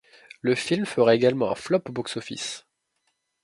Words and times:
Le 0.41 0.55
film 0.55 0.87
fera 0.87 1.13
également 1.13 1.51
un 1.51 1.53
flop 1.53 1.79
au 1.87 1.91
box-office. 1.91 2.65